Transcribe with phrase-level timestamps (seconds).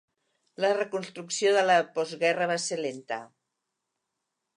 [0.63, 3.21] La reconstrucció de la postguerra va ser lenta.